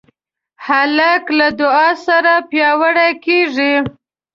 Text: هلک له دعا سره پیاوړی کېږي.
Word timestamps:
هلک 0.65 1.23
له 1.39 1.47
دعا 1.59 1.89
سره 2.05 2.33
پیاوړی 2.49 3.11
کېږي. 3.25 3.73